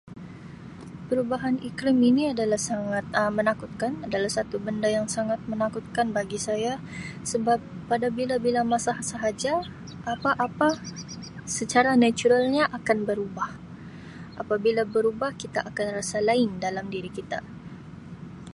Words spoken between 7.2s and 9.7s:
sebab pada bila-bila masa sahaja